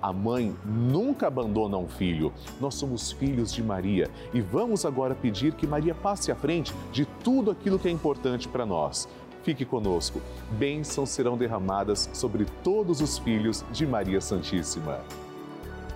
a 0.00 0.12
mãe 0.12 0.54
nunca 0.64 1.26
abandona 1.26 1.76
um 1.76 1.88
filho. 1.88 2.32
Nós 2.60 2.74
somos 2.74 3.12
filhos 3.12 3.52
de 3.52 3.62
Maria 3.62 4.10
e 4.32 4.40
vamos 4.40 4.84
agora 4.84 5.14
pedir 5.14 5.52
que 5.54 5.66
Maria 5.66 5.94
passe 5.94 6.30
à 6.30 6.34
frente 6.34 6.74
de 6.92 7.04
tudo 7.24 7.50
aquilo 7.50 7.78
que 7.78 7.88
é 7.88 7.90
importante 7.90 8.48
para 8.48 8.64
nós. 8.64 9.08
Fique 9.42 9.64
conosco. 9.64 10.20
Bênçãos 10.52 11.10
serão 11.10 11.36
derramadas 11.36 12.08
sobre 12.12 12.46
todos 12.62 13.00
os 13.00 13.18
filhos 13.18 13.64
de 13.72 13.86
Maria 13.86 14.20
Santíssima. 14.20 15.00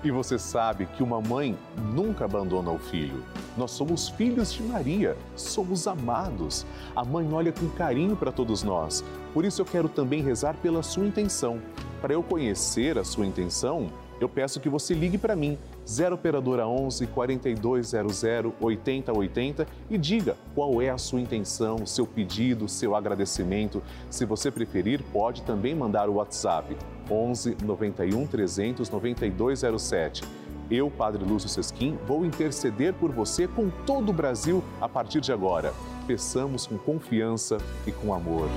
E 0.05 0.11
você 0.11 0.37
sabe 0.37 0.87
que 0.87 1.03
uma 1.03 1.21
mãe 1.21 1.57
nunca 1.95 2.25
abandona 2.25 2.73
o 2.73 2.79
filho. 2.79 3.23
Nós 3.57 3.71
somos 3.71 4.09
filhos 4.09 4.53
de 4.53 4.63
Maria, 4.65 5.17
somos 5.37 5.87
amados. 5.87 6.67
A 6.97 7.05
mãe 7.05 7.33
olha 7.33 7.53
com 7.53 7.69
carinho 7.69 8.17
para 8.17 8.33
todos 8.33 8.65
nós. 8.65 9.05
Por 9.33 9.45
isso 9.45 9.63
eu 9.63 9.67
quero 9.67 9.89
também 9.89 10.21
rezar 10.21 10.55
pela 10.61 10.83
sua 10.83 11.07
intenção. 11.07 11.61
Para 12.01 12.15
eu 12.15 12.23
conhecer 12.23 12.99
a 12.99 13.05
sua 13.05 13.25
intenção, 13.25 13.93
eu 14.21 14.29
peço 14.29 14.59
que 14.59 14.69
você 14.69 14.93
ligue 14.93 15.19
para 15.19 15.37
mim, 15.37 15.57
0 15.87 16.15
operadora 16.15 16.67
11 16.67 17.07
4200 17.09 18.25
8080 18.61 19.67
e 19.91 19.99
diga 19.99 20.37
qual 20.55 20.81
é 20.81 20.91
a 20.91 20.99
sua 20.99 21.21
intenção, 21.21 21.85
seu 21.87 22.07
pedido, 22.07 22.69
seu 22.69 22.95
agradecimento. 22.95 23.83
Se 24.11 24.25
você 24.25 24.51
preferir, 24.51 25.03
pode 25.13 25.43
também 25.43 25.75
mandar 25.75 26.09
o 26.09 26.15
WhatsApp 26.15 26.77
11 27.11 27.57
91 27.65 28.27
300 28.27 28.89
9207. 28.89 30.23
Eu, 30.71 30.91
Padre 30.91 31.23
Lúcio 31.23 31.49
Sesquim, 31.49 31.99
vou 32.07 32.25
interceder 32.25 32.95
por 32.95 33.13
você 33.13 33.47
com 33.47 33.69
todo 33.85 34.09
o 34.09 34.13
Brasil 34.13 34.65
a 34.81 34.89
partir 34.89 35.21
de 35.21 35.33
agora. 35.33 35.75
Peçamos 36.07 36.67
com 36.67 36.79
confiança 36.79 37.59
e 37.87 37.93
com 37.93 38.15
amor. 38.15 38.49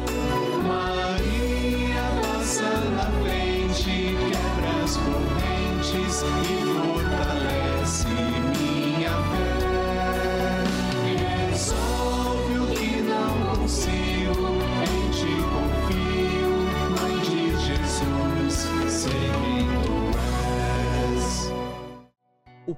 Maria 0.65 1.44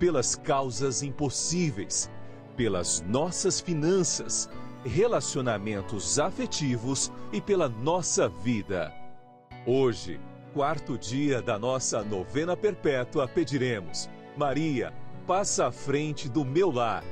pelas 0.00 0.34
causas 0.34 1.02
impossíveis, 1.02 2.10
pelas 2.56 3.02
nossas 3.02 3.60
finanças, 3.60 4.48
relacionamentos 4.82 6.18
afetivos 6.18 7.12
e 7.30 7.40
pela 7.40 7.68
nossa 7.68 8.26
vida. 8.26 8.92
Hoje, 9.66 10.18
quarto 10.54 10.96
dia 10.96 11.42
da 11.42 11.58
nossa 11.58 12.02
novena 12.02 12.56
perpétua, 12.56 13.28
pediremos: 13.28 14.08
Maria, 14.36 14.92
passa 15.26 15.66
à 15.66 15.70
frente 15.70 16.30
do 16.30 16.46
meu 16.46 16.72
lar. 16.72 17.04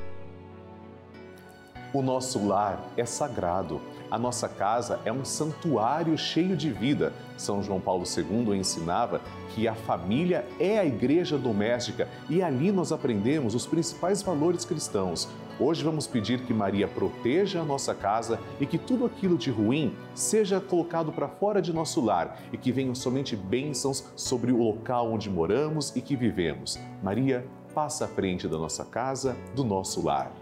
O 1.93 2.00
nosso 2.00 2.47
lar 2.47 2.82
é 2.97 3.05
sagrado. 3.05 3.82
A 4.10 4.19
nossa 4.19 4.48
casa 4.48 5.00
é 5.04 5.12
um 5.12 5.22
santuário 5.22 6.16
cheio 6.16 6.56
de 6.56 6.70
vida. 6.70 7.12
São 7.36 7.62
João 7.62 7.78
Paulo 7.78 8.04
II 8.04 8.56
ensinava 8.56 9.20
que 9.50 9.69
a 9.69 9.74
família 9.74 10.46
é 10.58 10.78
a 10.78 10.84
igreja 10.84 11.36
doméstica 11.36 12.08
e 12.28 12.42
ali 12.42 12.72
nós 12.72 12.91
aprendemos 12.91 13.54
os 13.54 13.66
principais 13.66 14.22
valores 14.22 14.64
cristãos. 14.64 15.28
Hoje 15.60 15.84
vamos 15.84 16.06
pedir 16.06 16.41
que 16.41 16.54
Maria 16.54 16.88
proteja 16.88 17.60
a 17.60 17.64
nossa 17.64 17.94
casa 17.94 18.41
e 18.58 18.64
que 18.64 18.78
tudo 18.78 19.04
aquilo 19.04 19.36
de 19.36 19.50
ruim 19.50 19.94
seja 20.14 20.58
colocado 20.58 21.12
para 21.12 21.28
fora 21.28 21.60
de 21.60 21.72
nosso 21.72 22.00
lar 22.00 22.40
e 22.50 22.56
que 22.56 22.72
venham 22.72 22.94
somente 22.94 23.36
bênçãos 23.36 24.04
sobre 24.16 24.52
o 24.52 24.62
local 24.62 25.12
onde 25.12 25.28
moramos 25.28 25.94
e 25.94 26.00
que 26.00 26.16
vivemos. 26.16 26.78
Maria, 27.02 27.46
passa 27.75 28.06
à 28.06 28.08
frente 28.08 28.48
da 28.48 28.56
nossa 28.56 28.84
casa, 28.84 29.36
do 29.54 29.64
nosso 29.64 30.02
lar. 30.02 30.32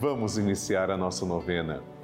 Vamos 0.00 0.38
iniciar 0.38 0.90
a 0.90 0.96
nossa 0.96 1.26
novena. 1.26 1.82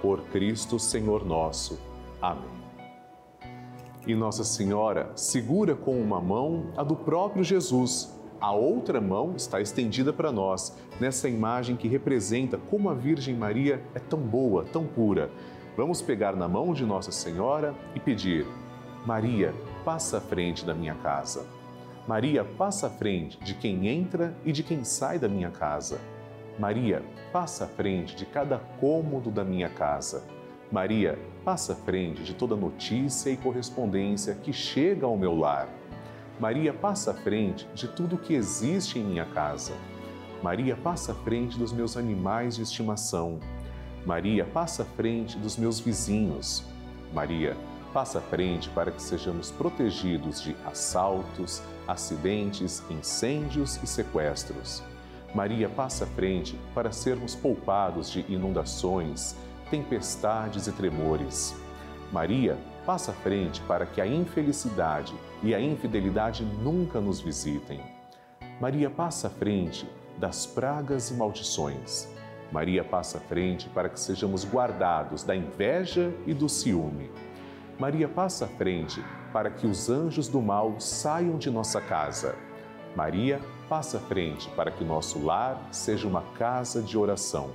Por 0.00 0.20
Cristo, 0.26 0.78
Senhor 0.78 1.24
nosso. 1.24 1.78
Amém. 2.20 2.64
E 4.06 4.14
Nossa 4.14 4.44
Senhora 4.44 5.10
segura 5.14 5.74
com 5.74 5.98
uma 5.98 6.20
mão 6.20 6.72
a 6.76 6.82
do 6.82 6.94
próprio 6.94 7.42
Jesus. 7.42 8.14
A 8.40 8.52
outra 8.52 9.00
mão 9.00 9.34
está 9.36 9.60
estendida 9.60 10.12
para 10.12 10.30
nós, 10.30 10.76
nessa 11.00 11.28
imagem 11.28 11.76
que 11.76 11.88
representa 11.88 12.58
como 12.58 12.90
a 12.90 12.94
Virgem 12.94 13.34
Maria 13.34 13.82
é 13.94 13.98
tão 13.98 14.18
boa, 14.18 14.64
tão 14.64 14.84
pura. 14.84 15.30
Vamos 15.76 16.02
pegar 16.02 16.36
na 16.36 16.46
mão 16.46 16.74
de 16.74 16.84
Nossa 16.84 17.10
Senhora 17.10 17.74
e 17.94 18.00
pedir: 18.00 18.46
Maria, 19.06 19.54
passa 19.84 20.18
à 20.18 20.20
frente 20.20 20.64
da 20.64 20.74
minha 20.74 20.94
casa. 20.96 21.46
Maria, 22.06 22.44
passa 22.44 22.88
à 22.88 22.90
frente 22.90 23.38
de 23.42 23.54
quem 23.54 23.88
entra 23.88 24.36
e 24.44 24.52
de 24.52 24.62
quem 24.62 24.84
sai 24.84 25.18
da 25.18 25.28
minha 25.28 25.50
casa. 25.50 25.98
Maria, 26.58 27.02
passa 27.32 27.64
à 27.64 27.68
frente 27.68 28.14
de 28.14 28.24
cada 28.24 28.58
cômodo 28.80 29.28
da 29.28 29.42
minha 29.42 29.68
casa. 29.68 30.22
Maria, 30.70 31.18
passa 31.44 31.72
à 31.72 31.76
frente 31.76 32.22
de 32.22 32.32
toda 32.32 32.54
notícia 32.54 33.28
e 33.30 33.36
correspondência 33.36 34.34
que 34.34 34.52
chega 34.52 35.04
ao 35.04 35.16
meu 35.16 35.36
lar. 35.36 35.68
Maria, 36.38 36.72
passa 36.72 37.10
à 37.10 37.14
frente 37.14 37.66
de 37.74 37.88
tudo 37.88 38.18
que 38.18 38.34
existe 38.34 39.00
em 39.00 39.04
minha 39.04 39.24
casa. 39.24 39.72
Maria, 40.42 40.76
passa 40.76 41.10
à 41.10 41.14
frente 41.14 41.58
dos 41.58 41.72
meus 41.72 41.96
animais 41.96 42.54
de 42.54 42.62
estimação. 42.62 43.40
Maria, 44.06 44.44
passa 44.44 44.82
à 44.82 44.86
frente 44.86 45.36
dos 45.38 45.56
meus 45.56 45.80
vizinhos. 45.80 46.64
Maria, 47.12 47.56
passa 47.92 48.18
à 48.18 48.22
frente 48.22 48.68
para 48.70 48.92
que 48.92 49.02
sejamos 49.02 49.50
protegidos 49.50 50.40
de 50.40 50.54
assaltos, 50.64 51.62
acidentes, 51.88 52.82
incêndios 52.90 53.80
e 53.82 53.86
sequestros. 53.86 54.82
Maria 55.34 55.68
passa 55.68 56.04
à 56.04 56.06
frente 56.06 56.58
para 56.74 56.92
sermos 56.92 57.34
poupados 57.34 58.10
de 58.10 58.24
inundações, 58.28 59.36
tempestades 59.70 60.66
e 60.66 60.72
tremores. 60.72 61.56
Maria 62.12 62.56
Passa 62.84 63.12
à 63.12 63.14
frente 63.14 63.62
para 63.62 63.86
que 63.86 63.98
a 63.98 64.06
infelicidade 64.06 65.14
e 65.42 65.54
a 65.54 65.60
infidelidade 65.60 66.44
nunca 66.44 67.00
nos 67.00 67.18
visitem. 67.18 67.80
Maria 68.60 68.90
passa 68.90 69.28
à 69.28 69.30
frente 69.30 69.88
das 70.18 70.44
pragas 70.44 71.10
e 71.10 71.14
maldições. 71.14 72.06
Maria 72.52 72.84
passa 72.84 73.16
à 73.16 73.20
frente 73.22 73.70
para 73.70 73.88
que 73.88 73.98
sejamos 73.98 74.44
guardados 74.44 75.24
da 75.24 75.34
inveja 75.34 76.12
e 76.26 76.34
do 76.34 76.46
ciúme. 76.46 77.10
Maria 77.78 78.06
passa 78.06 78.44
à 78.44 78.48
frente 78.48 79.02
para 79.32 79.50
que 79.50 79.66
os 79.66 79.88
anjos 79.88 80.28
do 80.28 80.42
mal 80.42 80.78
saiam 80.78 81.38
de 81.38 81.50
nossa 81.50 81.80
casa. 81.80 82.36
Maria 82.94 83.40
passa 83.68 83.98
à 83.98 84.00
frente 84.00 84.48
para 84.50 84.70
que 84.70 84.84
nosso 84.84 85.24
lar 85.24 85.60
seja 85.72 86.06
uma 86.06 86.22
casa 86.36 86.80
de 86.80 86.96
oração. 86.96 87.50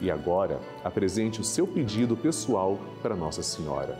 E 0.00 0.10
agora, 0.10 0.60
apresente 0.84 1.40
o 1.40 1.44
seu 1.44 1.66
pedido 1.66 2.16
pessoal 2.16 2.78
para 3.02 3.16
Nossa 3.16 3.42
Senhora. 3.42 3.98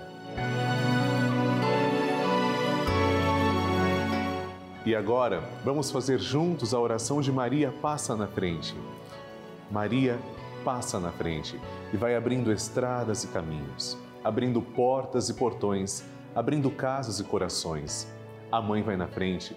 E 4.86 4.94
agora, 4.94 5.42
vamos 5.64 5.90
fazer 5.90 6.18
juntos 6.18 6.72
a 6.72 6.78
oração 6.80 7.20
de 7.20 7.30
Maria 7.30 7.70
Passa 7.82 8.16
na 8.16 8.26
Frente. 8.26 8.74
Maria 9.70 10.18
passa 10.64 10.98
na 10.98 11.10
frente 11.10 11.58
e 11.92 11.96
vai 11.96 12.14
abrindo 12.16 12.52
estradas 12.52 13.24
e 13.24 13.28
caminhos, 13.28 13.96
abrindo 14.22 14.60
portas 14.60 15.28
e 15.28 15.34
portões, 15.34 16.04
abrindo 16.34 16.70
casas 16.70 17.20
e 17.20 17.24
corações. 17.24 18.12
A 18.50 18.60
mãe 18.60 18.82
vai 18.82 18.96
na 18.96 19.06
frente 19.06 19.56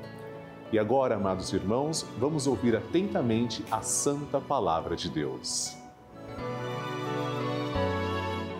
E 0.71 0.79
agora, 0.79 1.15
amados 1.15 1.51
irmãos, 1.51 2.05
vamos 2.17 2.47
ouvir 2.47 2.77
atentamente 2.77 3.61
a 3.69 3.81
santa 3.81 4.39
palavra 4.39 4.95
de 4.95 5.09
Deus. 5.09 5.75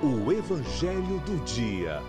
O 0.03 0.29
Evangelho 0.29 1.19
do 1.19 1.41
Dia. 1.45 2.01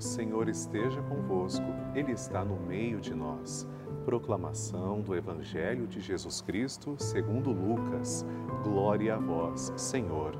Senhor 0.00 0.48
esteja 0.48 1.00
convosco, 1.02 1.64
Ele 1.94 2.10
está 2.10 2.44
no 2.44 2.56
meio 2.56 3.00
de 3.00 3.14
nós. 3.14 3.68
Proclamação 4.04 5.00
do 5.00 5.14
Evangelho 5.14 5.86
de 5.86 6.00
Jesus 6.00 6.40
Cristo, 6.40 6.96
segundo 6.98 7.52
Lucas. 7.52 8.26
Glória 8.64 9.14
a 9.14 9.18
vós, 9.18 9.72
Senhor. 9.76 10.36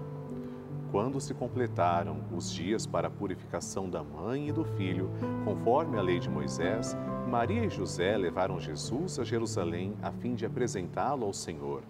Quando 0.92 1.18
se 1.22 1.32
completaram 1.32 2.18
os 2.36 2.52
dias 2.52 2.86
para 2.86 3.08
a 3.08 3.10
purificação 3.10 3.88
da 3.88 4.02
mãe 4.02 4.50
e 4.50 4.52
do 4.52 4.62
filho, 4.62 5.10
conforme 5.42 5.96
a 5.96 6.02
lei 6.02 6.18
de 6.18 6.28
Moisés, 6.28 6.94
Maria 7.26 7.64
e 7.64 7.70
José 7.70 8.14
levaram 8.18 8.60
Jesus 8.60 9.18
a 9.18 9.24
Jerusalém 9.24 9.94
a 10.02 10.12
fim 10.12 10.34
de 10.34 10.44
apresentá-lo 10.44 11.24
ao 11.24 11.32
Senhor. 11.32 11.82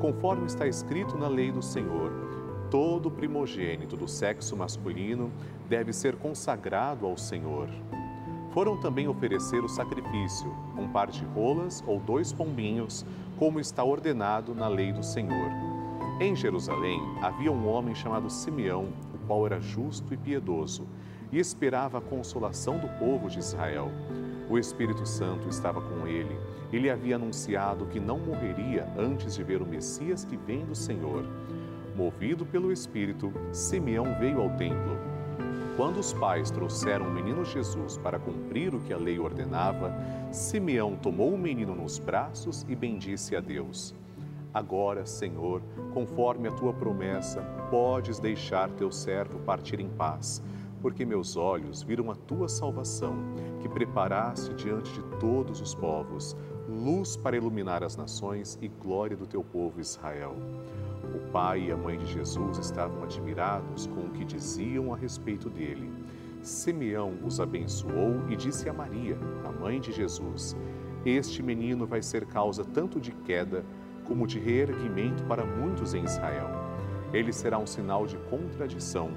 Conforme 0.00 0.46
está 0.46 0.64
escrito 0.64 1.18
na 1.18 1.26
lei 1.26 1.50
do 1.50 1.60
Senhor, 1.60 2.12
todo 2.70 3.10
primogênito 3.10 3.96
do 3.96 4.06
sexo 4.06 4.56
masculino 4.56 5.32
deve 5.68 5.92
ser 5.92 6.14
consagrado 6.14 7.04
ao 7.04 7.18
Senhor. 7.18 7.68
Foram 8.52 8.78
também 8.78 9.08
oferecer 9.08 9.64
o 9.64 9.68
sacrifício, 9.68 10.54
um 10.78 10.86
par 10.86 11.10
de 11.10 11.24
rolas 11.24 11.82
ou 11.84 11.98
dois 11.98 12.32
pombinhos, 12.32 13.04
como 13.40 13.58
está 13.58 13.82
ordenado 13.82 14.54
na 14.54 14.68
lei 14.68 14.92
do 14.92 15.02
Senhor. 15.02 15.65
Em 16.18 16.34
Jerusalém 16.34 16.98
havia 17.20 17.52
um 17.52 17.68
homem 17.68 17.94
chamado 17.94 18.30
Simeão, 18.30 18.88
o 19.14 19.18
qual 19.26 19.44
era 19.44 19.60
justo 19.60 20.14
e 20.14 20.16
piedoso, 20.16 20.88
e 21.30 21.38
esperava 21.38 21.98
a 21.98 22.00
consolação 22.00 22.78
do 22.78 22.88
povo 22.98 23.28
de 23.28 23.38
Israel. 23.38 23.90
O 24.48 24.56
Espírito 24.56 25.06
Santo 25.06 25.46
estava 25.46 25.78
com 25.78 26.06
ele 26.06 26.34
e 26.72 26.78
lhe 26.78 26.88
havia 26.88 27.16
anunciado 27.16 27.84
que 27.84 28.00
não 28.00 28.18
morreria 28.18 28.90
antes 28.96 29.34
de 29.34 29.44
ver 29.44 29.60
o 29.60 29.66
Messias 29.66 30.24
que 30.24 30.38
vem 30.38 30.64
do 30.64 30.74
Senhor. 30.74 31.22
Movido 31.94 32.46
pelo 32.46 32.72
Espírito, 32.72 33.30
Simeão 33.52 34.18
veio 34.18 34.40
ao 34.40 34.48
templo. 34.56 34.96
Quando 35.76 36.00
os 36.00 36.14
pais 36.14 36.50
trouxeram 36.50 37.08
o 37.08 37.12
menino 37.12 37.44
Jesus 37.44 37.98
para 37.98 38.18
cumprir 38.18 38.74
o 38.74 38.80
que 38.80 38.94
a 38.94 38.96
lei 38.96 39.18
ordenava, 39.18 39.94
Simeão 40.32 40.96
tomou 40.96 41.34
o 41.34 41.38
menino 41.38 41.74
nos 41.74 41.98
braços 41.98 42.64
e 42.66 42.74
bendisse 42.74 43.36
a 43.36 43.40
Deus. 43.40 43.94
Agora, 44.56 45.04
Senhor, 45.04 45.60
conforme 45.92 46.48
a 46.48 46.50
tua 46.50 46.72
promessa, 46.72 47.42
podes 47.70 48.18
deixar 48.18 48.70
teu 48.70 48.90
servo 48.90 49.38
partir 49.40 49.80
em 49.80 49.88
paz, 49.90 50.42
porque 50.80 51.04
meus 51.04 51.36
olhos 51.36 51.82
viram 51.82 52.10
a 52.10 52.14
tua 52.14 52.48
salvação, 52.48 53.16
que 53.60 53.68
preparaste 53.68 54.54
diante 54.54 54.90
de 54.94 55.02
todos 55.20 55.60
os 55.60 55.74
povos, 55.74 56.34
luz 56.66 57.18
para 57.18 57.36
iluminar 57.36 57.84
as 57.84 57.98
nações 57.98 58.58
e 58.62 58.68
glória 58.68 59.14
do 59.14 59.26
teu 59.26 59.44
povo 59.44 59.78
Israel. 59.78 60.34
O 61.14 61.30
pai 61.30 61.66
e 61.66 61.70
a 61.70 61.76
mãe 61.76 61.98
de 61.98 62.06
Jesus 62.06 62.56
estavam 62.56 63.02
admirados 63.02 63.86
com 63.88 64.06
o 64.06 64.10
que 64.10 64.24
diziam 64.24 64.94
a 64.94 64.96
respeito 64.96 65.50
dele. 65.50 65.92
Simeão 66.40 67.12
os 67.26 67.40
abençoou 67.40 68.26
e 68.30 68.36
disse 68.36 68.70
a 68.70 68.72
Maria, 68.72 69.18
a 69.44 69.52
mãe 69.52 69.78
de 69.78 69.92
Jesus: 69.92 70.56
Este 71.04 71.42
menino 71.42 71.86
vai 71.86 72.00
ser 72.00 72.24
causa 72.24 72.64
tanto 72.64 72.98
de 72.98 73.12
queda 73.12 73.62
como 74.06 74.26
de 74.26 74.38
reerguimento 74.38 75.24
para 75.24 75.44
muitos 75.44 75.94
em 75.94 76.04
Israel. 76.04 76.48
Ele 77.12 77.32
será 77.32 77.58
um 77.58 77.66
sinal 77.66 78.06
de 78.06 78.16
contradição. 78.30 79.10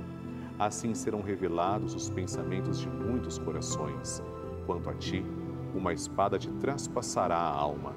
Assim 0.58 0.94
serão 0.94 1.22
revelados 1.22 1.94
os 1.94 2.10
pensamentos 2.10 2.80
de 2.80 2.90
muitos 2.90 3.38
corações. 3.38 4.22
Quanto 4.66 4.90
a 4.90 4.94
ti, 4.94 5.26
uma 5.74 5.94
espada 5.94 6.38
te 6.38 6.50
traspassará 6.54 7.38
a 7.38 7.50
alma. 7.50 7.94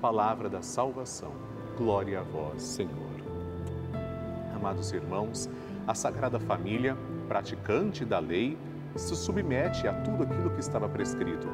Palavra 0.00 0.48
da 0.48 0.62
salvação. 0.62 1.32
Glória 1.76 2.20
a 2.20 2.22
vós, 2.22 2.62
Senhor. 2.62 3.10
Amados 4.54 4.92
irmãos, 4.92 5.48
a 5.86 5.94
Sagrada 5.94 6.38
Família, 6.38 6.96
praticante 7.28 8.04
da 8.04 8.18
lei, 8.18 8.58
se 8.96 9.16
submete 9.16 9.86
a 9.86 9.94
tudo 10.02 10.24
aquilo 10.24 10.50
que 10.50 10.60
estava 10.60 10.88
prescrito. 10.88 11.48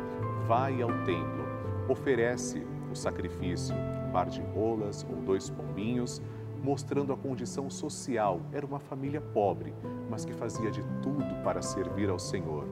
Vai 0.46 0.80
ao 0.82 0.90
templo, 1.04 1.44
oferece 1.88 2.66
o 2.90 2.94
sacrifício, 2.94 3.74
par 4.16 4.30
de 4.30 4.40
rolas 4.40 5.06
ou 5.10 5.16
dois 5.16 5.50
pombinhos, 5.50 6.22
mostrando 6.64 7.12
a 7.12 7.16
condição 7.18 7.68
social. 7.68 8.40
Era 8.50 8.64
uma 8.64 8.80
família 8.80 9.20
pobre, 9.20 9.74
mas 10.08 10.24
que 10.24 10.32
fazia 10.32 10.70
de 10.70 10.82
tudo 11.02 11.42
para 11.44 11.60
servir 11.60 12.08
ao 12.08 12.18
Senhor. 12.18 12.64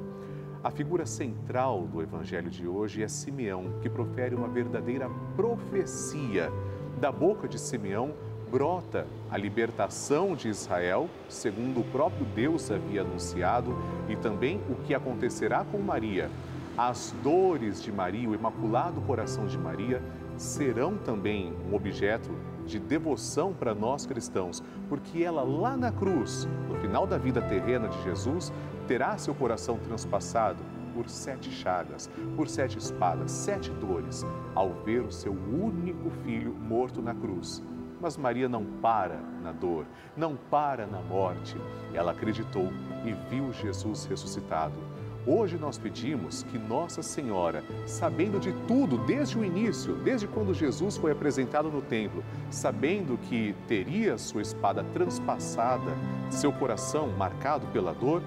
A 0.63 0.71
figura 0.71 1.05
central 1.05 1.83
do 1.83 2.01
evangelho 2.01 2.49
de 2.49 2.67
hoje 2.67 3.03
é 3.03 3.09
Simeão, 3.09 3.79
que 3.83 3.91
profere 3.91 4.35
uma 4.35 4.49
verdadeira 4.49 5.11
profecia. 5.37 6.51
Da 6.99 7.13
boca 7.13 7.47
de 7.47 7.59
Simeão 7.59 8.15
brota 8.51 9.07
a 9.31 9.37
libertação 9.37 10.35
de 10.35 10.49
Israel, 10.49 11.11
segundo 11.29 11.81
o 11.81 11.85
próprio 11.85 12.25
Deus 12.35 12.71
havia 12.71 13.03
anunciado, 13.03 13.77
e 14.09 14.17
também 14.17 14.63
o 14.71 14.77
que 14.77 14.95
acontecerá 14.95 15.63
com 15.63 15.77
Maria. 15.77 16.31
As 16.75 17.15
dores 17.23 17.83
de 17.83 17.93
Maria, 17.93 18.31
o 18.31 18.35
imaculado 18.35 19.03
coração 19.03 19.47
de 19.47 19.59
Maria, 19.59 20.01
serão 20.37 20.97
também 20.97 21.55
um 21.71 21.75
objeto 21.75 22.31
de 22.67 22.79
devoção 22.79 23.53
para 23.53 23.75
nós 23.75 24.07
cristãos, 24.07 24.63
porque 24.89 25.23
ela 25.23 25.43
lá 25.43 25.77
na 25.77 25.93
cruz, 25.93 26.49
no 26.69 26.75
final 26.77 27.07
da 27.07 27.19
vida 27.19 27.43
terrena 27.43 27.89
de 27.89 28.03
Jesus, 28.03 28.53
terá 28.87 29.17
seu 29.19 29.35
coração 29.35 29.79
transpassado 29.79 30.63
por 30.95 31.09
sete 31.09 31.51
chagas, 31.51 32.09
por 32.37 32.49
sete 32.49 32.79
espadas, 32.79 33.31
sete 33.31 33.71
dores, 33.73 34.25
ao 34.55 34.73
ver 34.85 35.03
o 35.03 35.13
seu 35.13 35.33
único 35.33 36.09
filho 36.25 36.55
morto 36.55 37.03
na 37.03 37.15
cruz 37.15 37.63
Mas 38.01 38.17
Maria 38.17 38.49
não 38.49 38.65
para 38.65 39.19
na 39.43 39.51
dor, 39.51 39.87
não 40.17 40.37
para 40.37 40.87
na 40.87 41.01
morte. 41.01 41.57
Ela 41.93 42.13
acreditou 42.13 42.71
e 43.05 43.13
viu 43.31 43.53
Jesus 43.53 44.05
ressuscitado. 44.05 44.94
Hoje 45.27 45.57
nós 45.57 45.79
pedimos 45.79 46.43
que 46.43 46.59
Nossa 46.59 47.03
Senhora, 47.03 47.65
sabendo 47.87 48.39
de 48.39 48.53
tudo 48.69 48.99
desde 48.99 49.39
o 49.39 49.45
início, 49.45 49.95
desde 49.95 50.29
quando 50.29 50.53
Jesus 50.53 50.99
foi 50.99 51.13
apresentado 51.13 51.71
no 51.71 51.81
templo, 51.81 52.23
sabendo 52.51 53.17
que 53.17 53.55
teria 53.67 54.19
sua 54.19 54.43
espada 54.43 54.85
transpassada, 54.93 55.97
seu 56.31 56.53
coração 56.53 57.09
marcado 57.17 57.67
pela 57.69 57.95
dor, 57.95 58.23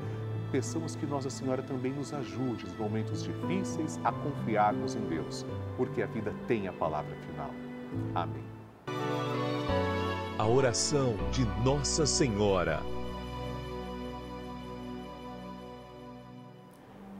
peçamos 0.52 0.96
que 0.96 1.06
Nossa 1.06 1.30
Senhora 1.30 1.62
também 1.62 1.94
nos 1.94 2.12
ajude 2.14 2.66
nos 2.66 2.76
momentos 2.76 3.24
difíceis 3.24 4.00
a 4.04 4.12
confiarmos 4.12 4.96
em 4.96 5.02
Deus, 5.02 5.46
porque 5.76 6.02
a 6.02 6.08
vida 6.08 6.34
tem 6.48 6.68
a 6.68 6.74
palavra 6.74 7.16
final. 7.28 7.52
Amém. 8.16 8.44
A 10.40 10.48
oração 10.48 11.16
de 11.32 11.46
Nossa 11.64 12.08
Senhora. 12.08 12.97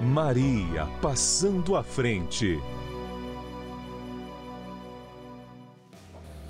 Maria 0.00 0.86
passando 1.00 1.76
à 1.76 1.82
frente. 1.82 2.60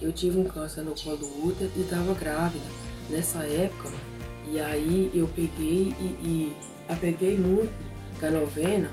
Eu 0.01 0.13
tive 0.13 0.39
um 0.39 0.45
câncer 0.45 0.83
no 0.83 0.95
colo 0.95 1.19
do 1.19 1.47
útero 1.47 1.71
e 1.77 1.83
estava 1.83 2.15
grávida 2.15 2.65
nessa 3.11 3.45
época. 3.45 3.91
E 4.51 4.61
aí 4.61 5.11
eu 5.15 5.29
peguei 5.29 5.95
e, 6.01 6.05
e 6.23 6.57
apeguei 6.89 7.39
muito 7.39 7.73
da 8.21 8.31
novena. 8.31 8.91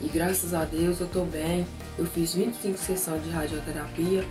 E 0.00 0.08
graças 0.08 0.54
a 0.54 0.64
Deus 0.64 1.00
eu 1.00 1.06
estou 1.06 1.24
bem. 1.26 1.66
Eu 1.98 2.06
fiz 2.06 2.34
25 2.34 2.78
sessões 2.78 3.24
de 3.24 3.30
radioterapia, 3.30 4.24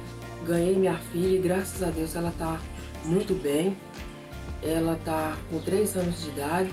ganhei 0.46 0.76
minha 0.76 0.98
filha 1.12 1.38
e 1.38 1.42
graças 1.42 1.84
a 1.84 1.90
Deus 1.90 2.16
ela 2.16 2.30
está 2.30 2.60
muito 3.04 3.34
bem. 3.34 3.76
Ela 4.64 4.94
está 4.94 5.36
com 5.50 5.60
3 5.60 5.98
anos 5.98 6.22
de 6.22 6.30
idade 6.30 6.72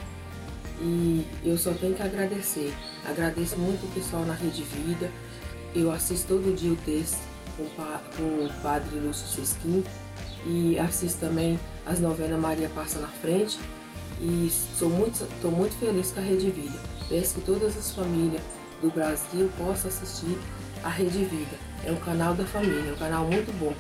e 0.80 1.24
eu 1.44 1.56
só 1.56 1.72
tenho 1.72 1.94
que 1.94 2.02
agradecer. 2.02 2.72
Agradeço 3.04 3.56
muito 3.58 3.86
o 3.86 3.88
pessoal 3.90 4.24
na 4.24 4.34
Rede 4.34 4.62
Vida. 4.62 5.10
Eu 5.74 5.90
assisto 5.90 6.28
todo 6.28 6.54
dia 6.54 6.72
o 6.72 6.76
texto 6.76 7.18
com, 7.56 7.64
com 8.16 8.44
o 8.44 8.50
Padre 8.62 8.98
Lúcio 8.98 9.26
Sesquim 9.26 9.84
e 10.46 10.78
assisto 10.78 11.20
também 11.20 11.58
as 11.86 12.00
novenas 12.00 12.40
Maria 12.40 12.68
Passa 12.68 12.98
na 12.98 13.08
Frente. 13.08 13.58
E 14.20 14.46
estou 14.46 14.88
muito, 14.88 15.26
muito 15.50 15.74
feliz 15.78 16.10
com 16.10 16.20
a 16.20 16.22
Rede 16.22 16.50
Vida. 16.50 16.78
Peço 17.08 17.34
que 17.34 17.40
todas 17.42 17.76
as 17.76 17.90
famílias 17.92 18.42
do 18.80 18.90
Brasil 18.90 19.50
possam 19.58 19.90
assistir 19.90 20.38
a 20.82 20.88
Rede 20.88 21.24
Vida. 21.24 21.56
É 21.84 21.90
um 21.90 21.96
canal 21.96 22.34
da 22.34 22.44
família, 22.44 22.90
é 22.90 22.92
um 22.92 22.96
canal 22.96 23.26
muito 23.26 23.52
bom, 23.58 23.74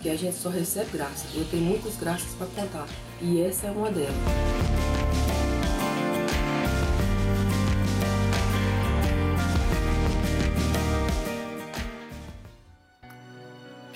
que 0.00 0.10
a 0.10 0.16
gente 0.16 0.36
só 0.36 0.48
recebe 0.48 0.90
graça. 0.92 1.26
Eu 1.34 1.44
tenho 1.46 1.64
muitas 1.64 1.96
graças 1.96 2.34
para 2.34 2.46
contar 2.48 2.86
e 3.20 3.40
essa 3.40 3.68
é 3.68 3.70
uma 3.70 3.90
delas. 3.90 4.91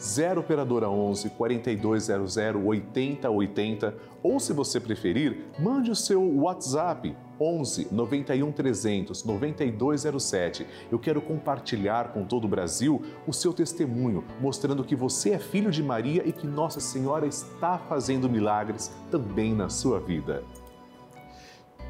0 0.00 0.40
Operadora 0.40 0.88
11 0.88 1.30
4200 1.30 2.36
8080 2.36 3.94
ou, 4.22 4.38
se 4.40 4.52
você 4.52 4.80
preferir, 4.80 5.46
mande 5.58 5.90
o 5.90 5.96
seu 5.96 6.22
WhatsApp 6.22 7.16
11 7.40 7.88
91 7.92 8.52
300 8.52 9.24
9207. 9.24 10.66
Eu 10.90 10.98
quero 10.98 11.20
compartilhar 11.20 12.12
com 12.12 12.24
todo 12.24 12.44
o 12.44 12.48
Brasil 12.48 13.02
o 13.26 13.32
seu 13.32 13.52
testemunho, 13.52 14.24
mostrando 14.40 14.84
que 14.84 14.96
você 14.96 15.30
é 15.30 15.38
filho 15.38 15.70
de 15.70 15.82
Maria 15.82 16.22
e 16.26 16.32
que 16.32 16.46
Nossa 16.46 16.80
Senhora 16.80 17.26
está 17.26 17.78
fazendo 17.78 18.28
milagres 18.28 18.92
também 19.10 19.54
na 19.54 19.68
sua 19.68 20.00
vida. 20.00 20.42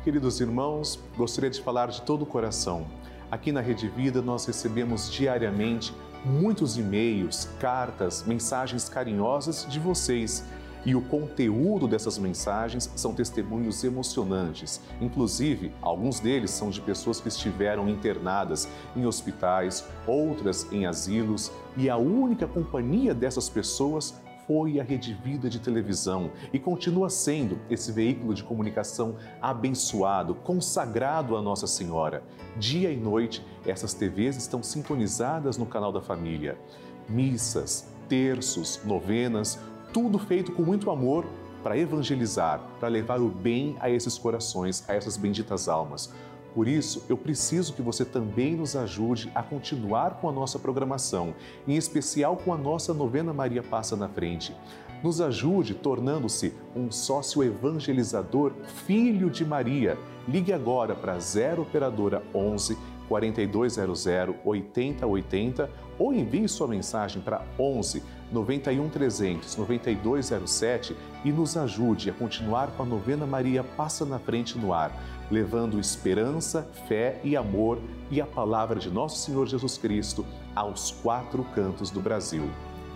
Queridos 0.04 0.40
irmãos, 0.40 0.98
gostaria 1.16 1.50
de 1.50 1.60
falar 1.60 1.88
de 1.88 2.02
todo 2.02 2.22
o 2.22 2.26
coração. 2.26 2.86
Aqui 3.30 3.52
na 3.52 3.60
Rede 3.60 3.88
Vida 3.88 4.22
nós 4.22 4.46
recebemos 4.46 5.10
diariamente 5.10 5.92
muitos 6.24 6.76
e-mails, 6.76 7.48
cartas, 7.58 8.24
mensagens 8.26 8.88
carinhosas 8.88 9.66
de 9.68 9.78
vocês. 9.78 10.44
E 10.86 10.94
o 10.94 11.02
conteúdo 11.02 11.88
dessas 11.88 12.18
mensagens 12.18 12.90
são 12.94 13.12
testemunhos 13.12 13.82
emocionantes. 13.84 14.80
Inclusive, 15.00 15.72
alguns 15.82 16.20
deles 16.20 16.50
são 16.50 16.70
de 16.70 16.80
pessoas 16.80 17.20
que 17.20 17.28
estiveram 17.28 17.88
internadas 17.88 18.68
em 18.96 19.04
hospitais, 19.04 19.84
outras 20.06 20.66
em 20.72 20.86
asilos, 20.86 21.50
e 21.76 21.90
a 21.90 21.96
única 21.96 22.46
companhia 22.46 23.12
dessas 23.12 23.48
pessoas 23.48 24.14
foi 24.48 24.80
a 24.80 24.82
Rede 24.82 25.12
Vida 25.12 25.50
de 25.50 25.60
televisão 25.60 26.30
e 26.54 26.58
continua 26.58 27.10
sendo 27.10 27.58
esse 27.68 27.92
veículo 27.92 28.32
de 28.32 28.42
comunicação 28.42 29.16
abençoado, 29.42 30.34
consagrado 30.34 31.36
a 31.36 31.42
Nossa 31.42 31.66
Senhora. 31.66 32.22
Dia 32.56 32.90
e 32.90 32.96
noite, 32.96 33.44
essas 33.66 33.92
TVs 33.92 34.38
estão 34.38 34.62
sintonizadas 34.62 35.58
no 35.58 35.66
canal 35.66 35.92
da 35.92 36.00
família. 36.00 36.58
Missas, 37.06 37.92
terços, 38.08 38.80
novenas, 38.86 39.60
tudo 39.92 40.18
feito 40.18 40.50
com 40.52 40.62
muito 40.62 40.90
amor 40.90 41.26
para 41.62 41.76
evangelizar, 41.76 42.62
para 42.80 42.88
levar 42.88 43.20
o 43.20 43.28
bem 43.28 43.76
a 43.80 43.90
esses 43.90 44.16
corações, 44.16 44.82
a 44.88 44.94
essas 44.94 45.18
benditas 45.18 45.68
almas. 45.68 46.10
Por 46.54 46.66
isso, 46.66 47.04
eu 47.08 47.16
preciso 47.16 47.74
que 47.74 47.82
você 47.82 48.04
também 48.04 48.56
nos 48.56 48.74
ajude 48.74 49.30
a 49.34 49.42
continuar 49.42 50.18
com 50.20 50.28
a 50.28 50.32
nossa 50.32 50.58
programação, 50.58 51.34
em 51.66 51.76
especial 51.76 52.36
com 52.36 52.52
a 52.52 52.56
nossa 52.56 52.92
novena 52.92 53.32
Maria 53.32 53.62
Passa 53.62 53.96
na 53.96 54.08
Frente. 54.08 54.54
Nos 55.02 55.20
ajude 55.20 55.74
tornando-se 55.74 56.52
um 56.74 56.90
sócio 56.90 57.44
evangelizador, 57.44 58.52
filho 58.86 59.30
de 59.30 59.44
Maria. 59.44 59.96
Ligue 60.26 60.52
agora 60.52 60.94
para 60.94 61.18
0 61.18 61.62
Operadora 61.62 62.22
11 62.34 62.76
4200 63.08 64.06
8080 64.44 65.70
ou 65.98 66.12
envie 66.12 66.48
sua 66.48 66.68
mensagem 66.68 67.22
para 67.22 67.44
11 67.58 68.02
91 68.30 68.88
300 68.88 69.56
9207 69.56 70.96
e 71.24 71.32
nos 71.32 71.56
ajude 71.56 72.10
a 72.10 72.12
continuar 72.12 72.68
com 72.76 72.82
a 72.82 72.86
novena 72.86 73.26
Maria 73.26 73.64
Passa 73.64 74.04
na 74.04 74.18
Frente 74.18 74.58
no 74.58 74.72
ar, 74.72 74.92
levando 75.30 75.78
esperança, 75.78 76.62
fé 76.86 77.20
e 77.22 77.36
amor 77.36 77.78
e 78.10 78.20
a 78.20 78.26
palavra 78.26 78.78
de 78.78 78.90
nosso 78.90 79.18
Senhor 79.18 79.46
Jesus 79.46 79.76
Cristo 79.76 80.24
aos 80.54 80.90
quatro 80.90 81.44
cantos 81.54 81.90
do 81.90 82.00
Brasil. 82.00 82.48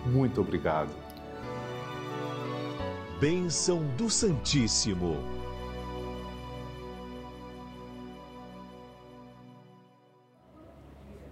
Muito 0.05 0.41
obrigado. 0.41 0.89
Bênção 3.19 3.83
do 3.95 4.09
Santíssimo. 4.09 5.15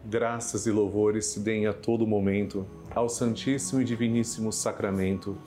Graças 0.05 0.67
e 0.67 0.71
louvores 0.71 1.25
se 1.27 1.39
deem 1.39 1.67
a 1.67 1.73
todo 1.73 2.05
momento 2.05 2.65
ao 2.93 3.07
Santíssimo 3.07 3.81
e 3.81 3.85
Diviníssimo 3.85 4.51
Sacramento. 4.51 5.37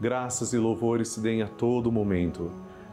Graças 0.00 0.52
e 0.52 0.58
louvores 0.58 1.08
se 1.08 1.20
deem 1.20 1.42
a 1.42 1.46
todo 1.46 1.92
momento 1.92 2.50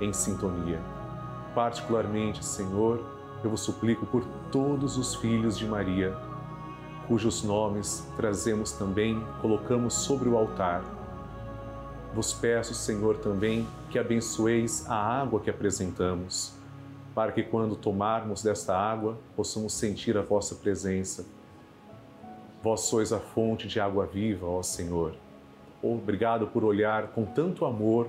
em 0.00 0.12
sintonia. 0.12 0.80
Particularmente, 1.54 2.44
Senhor, 2.44 3.04
eu 3.42 3.50
vos 3.50 3.60
suplico 3.60 4.06
por 4.06 4.24
todos 4.50 4.96
os 4.96 5.14
filhos 5.14 5.58
de 5.58 5.66
Maria, 5.66 6.16
cujos 7.06 7.42
nomes 7.42 8.06
trazemos 8.16 8.72
também, 8.72 9.24
colocamos 9.40 9.94
sobre 9.94 10.28
o 10.28 10.36
altar. 10.36 10.82
Vos 12.14 12.32
peço, 12.32 12.74
Senhor, 12.74 13.18
também 13.18 13.66
que 13.90 13.98
abençoeis 13.98 14.88
a 14.88 14.94
água 14.94 15.40
que 15.40 15.50
apresentamos, 15.50 16.52
para 17.14 17.32
que 17.32 17.42
quando 17.42 17.76
tomarmos 17.76 18.42
desta 18.42 18.76
água 18.76 19.18
possamos 19.34 19.72
sentir 19.72 20.16
a 20.16 20.22
vossa 20.22 20.54
presença 20.54 21.24
Vós 22.60 22.80
sois 22.82 23.12
a 23.12 23.20
fonte 23.20 23.68
de 23.68 23.78
água 23.78 24.04
viva, 24.04 24.46
ó 24.46 24.62
Senhor. 24.62 25.14
Obrigado 25.80 26.48
por 26.48 26.64
olhar 26.64 27.08
com 27.08 27.24
tanto 27.24 27.64
amor 27.64 28.08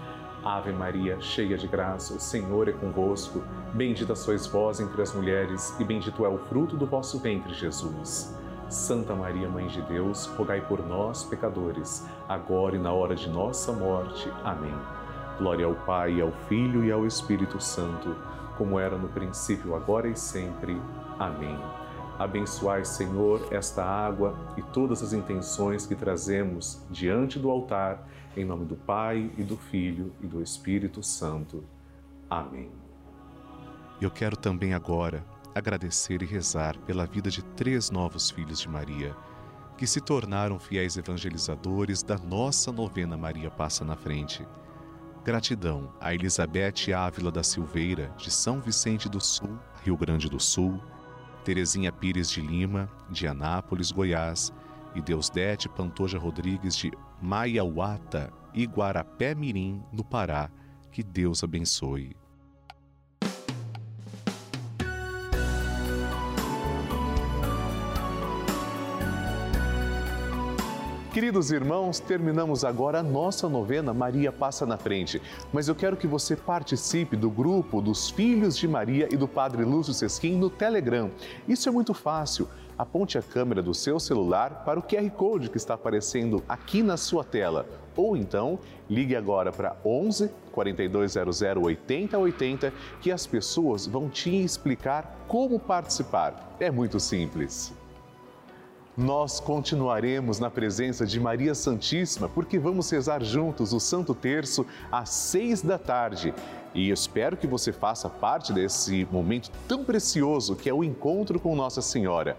Ave 0.43 0.71
Maria, 0.71 1.21
cheia 1.21 1.55
de 1.55 1.67
graça, 1.67 2.15
o 2.15 2.19
Senhor 2.19 2.67
é 2.67 2.71
convosco. 2.71 3.43
Bendita 3.73 4.15
sois 4.15 4.47
vós 4.47 4.79
entre 4.79 4.99
as 4.99 5.13
mulheres, 5.13 5.75
e 5.79 5.83
bendito 5.83 6.25
é 6.25 6.29
o 6.29 6.39
fruto 6.39 6.75
do 6.75 6.85
vosso 6.85 7.19
ventre, 7.19 7.53
Jesus. 7.53 8.35
Santa 8.67 9.13
Maria, 9.13 9.47
Mãe 9.47 9.67
de 9.67 9.81
Deus, 9.83 10.25
rogai 10.25 10.61
por 10.61 10.83
nós, 10.83 11.23
pecadores, 11.23 12.07
agora 12.27 12.75
e 12.75 12.79
na 12.79 12.91
hora 12.91 13.15
de 13.15 13.29
nossa 13.29 13.71
morte. 13.71 14.31
Amém. 14.43 14.73
Glória 15.37 15.65
ao 15.65 15.75
Pai, 15.75 16.19
ao 16.19 16.31
Filho 16.47 16.83
e 16.83 16.91
ao 16.91 17.05
Espírito 17.05 17.61
Santo, 17.61 18.15
como 18.57 18.79
era 18.79 18.97
no 18.97 19.09
princípio, 19.09 19.75
agora 19.75 20.07
e 20.07 20.15
sempre. 20.15 20.81
Amém. 21.19 21.59
Abençoai, 22.17 22.85
Senhor, 22.85 23.47
esta 23.51 23.83
água 23.83 24.35
e 24.55 24.61
todas 24.61 25.03
as 25.03 25.13
intenções 25.13 25.85
que 25.85 25.95
trazemos 25.95 26.85
diante 26.89 27.37
do 27.37 27.49
altar, 27.49 28.07
em 28.35 28.45
nome 28.45 28.65
do 28.65 28.75
Pai 28.75 29.29
e 29.37 29.43
do 29.43 29.57
Filho 29.57 30.13
e 30.21 30.27
do 30.27 30.41
Espírito 30.41 31.03
Santo. 31.03 31.63
Amém. 32.29 32.69
Eu 33.99 34.09
quero 34.09 34.35
também 34.35 34.73
agora 34.73 35.25
agradecer 35.53 36.21
e 36.21 36.25
rezar 36.25 36.77
pela 36.79 37.05
vida 37.05 37.29
de 37.29 37.43
três 37.43 37.91
novos 37.91 38.31
filhos 38.31 38.59
de 38.59 38.69
Maria, 38.69 39.15
que 39.77 39.85
se 39.85 39.99
tornaram 39.99 40.59
fiéis 40.59 40.95
evangelizadores 40.95 42.01
da 42.01 42.17
nossa 42.17 42.71
novena 42.71 43.17
Maria 43.17 43.51
Passa 43.51 43.83
na 43.83 43.95
Frente. 43.95 44.47
Gratidão 45.23 45.93
a 45.99 46.13
Elizabeth 46.13 46.91
Ávila 46.95 47.31
da 47.31 47.43
Silveira, 47.43 48.13
de 48.17 48.31
São 48.31 48.59
Vicente 48.59 49.07
do 49.07 49.19
Sul, 49.19 49.59
Rio 49.83 49.97
Grande 49.97 50.29
do 50.29 50.39
Sul, 50.39 50.81
Terezinha 51.43 51.91
Pires 51.91 52.29
de 52.29 52.41
Lima, 52.41 52.89
de 53.09 53.27
Anápolis, 53.27 53.91
Goiás, 53.91 54.53
e 54.95 55.01
Deusdete 55.01 55.69
Pantoja 55.69 56.17
Rodrigues 56.17 56.75
de 56.75 56.91
Maiauata 57.21 58.31
e 58.53 58.65
Guarapé 58.65 59.33
Mirim, 59.33 59.83
no 59.91 60.03
Pará. 60.03 60.49
Que 60.91 61.01
Deus 61.01 61.43
abençoe. 61.43 62.15
Queridos 71.13 71.51
irmãos, 71.51 71.99
terminamos 71.99 72.63
agora 72.63 72.99
a 72.99 73.03
nossa 73.03 73.49
novena 73.49 73.93
Maria 73.93 74.31
Passa 74.31 74.65
na 74.65 74.77
Frente. 74.77 75.21
Mas 75.51 75.67
eu 75.67 75.75
quero 75.75 75.97
que 75.97 76.07
você 76.07 76.37
participe 76.37 77.17
do 77.17 77.29
grupo 77.29 77.81
dos 77.81 78.09
Filhos 78.09 78.57
de 78.57 78.65
Maria 78.65 79.09
e 79.11 79.17
do 79.17 79.27
Padre 79.27 79.65
Lúcio 79.65 79.93
Sesquim 79.93 80.37
no 80.37 80.49
Telegram. 80.49 81.11
Isso 81.49 81.67
é 81.67 81.71
muito 81.71 81.93
fácil. 81.93 82.47
Aponte 82.81 83.15
a 83.15 83.21
câmera 83.21 83.61
do 83.61 83.75
seu 83.75 83.99
celular 83.99 84.63
para 84.65 84.79
o 84.79 84.81
QR 84.81 85.07
Code 85.11 85.51
que 85.51 85.57
está 85.57 85.75
aparecendo 85.75 86.43
aqui 86.49 86.81
na 86.81 86.97
sua 86.97 87.23
tela. 87.23 87.67
Ou 87.95 88.17
então, 88.17 88.57
ligue 88.89 89.15
agora 89.15 89.51
para 89.51 89.77
11 89.85 90.31
4200 90.51 91.41
8080 91.63 92.73
que 92.99 93.11
as 93.11 93.27
pessoas 93.27 93.85
vão 93.85 94.09
te 94.09 94.35
explicar 94.35 95.15
como 95.27 95.59
participar. 95.59 96.55
É 96.59 96.71
muito 96.71 96.99
simples 96.99 97.71
nós 98.97 99.39
continuaremos 99.39 100.37
na 100.37 100.49
presença 100.49 101.05
de 101.05 101.19
Maria 101.19 101.55
Santíssima, 101.55 102.27
porque 102.27 102.59
vamos 102.59 102.89
rezar 102.89 103.23
juntos 103.23 103.73
o 103.73 103.79
Santo 103.79 104.13
Terço 104.13 104.65
às 104.91 105.09
seis 105.09 105.61
da 105.61 105.77
tarde. 105.77 106.33
E 106.73 106.89
espero 106.89 107.35
que 107.35 107.45
você 107.45 107.73
faça 107.73 108.09
parte 108.09 108.53
desse 108.53 109.05
momento 109.11 109.51
tão 109.67 109.83
precioso 109.83 110.55
que 110.55 110.69
é 110.69 110.73
o 110.73 110.83
encontro 110.83 111.39
com 111.39 111.55
Nossa 111.55 111.81
Senhora. 111.81 112.37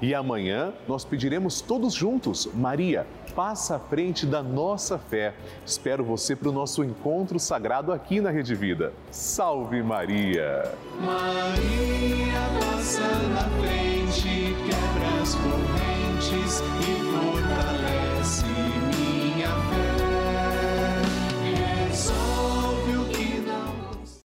E 0.00 0.14
amanhã 0.14 0.72
nós 0.86 1.04
pediremos 1.04 1.60
todos 1.60 1.92
juntos: 1.94 2.48
Maria, 2.54 3.06
passa 3.34 3.76
à 3.76 3.78
frente 3.78 4.26
da 4.26 4.42
nossa 4.42 4.98
fé. 4.98 5.34
Espero 5.64 6.04
você 6.04 6.36
para 6.36 6.48
o 6.48 6.52
nosso 6.52 6.84
encontro 6.84 7.38
sagrado 7.38 7.92
aqui 7.92 8.20
na 8.20 8.30
Rede 8.30 8.54
Vida. 8.54 8.92
Salve 9.10 9.82
Maria! 9.82 10.72
Maria 11.00 12.40
passa 12.60 13.00
na 13.00 13.48
frente, 13.60 14.56
quebra 14.66 15.22
as 15.22 15.34
correntes 15.34 16.60
e 16.60 17.27